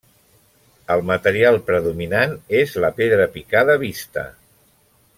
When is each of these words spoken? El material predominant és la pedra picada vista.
El 0.95 1.03
material 1.09 1.59
predominant 1.69 2.33
és 2.63 2.75
la 2.87 2.91
pedra 3.03 3.31
picada 3.39 3.77
vista. 3.89 4.29